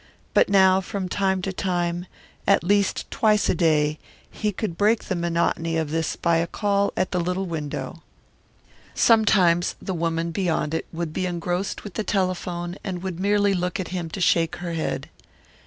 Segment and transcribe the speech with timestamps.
[0.33, 2.07] But now from time to time,
[2.47, 3.99] at least twice a day,
[4.31, 8.01] he could break the monotony of this by a call at the little window.
[8.95, 13.79] Sometimes the woman beyond it would be engrossed with the telephone and would merely look
[13.79, 15.07] at him to shake her head.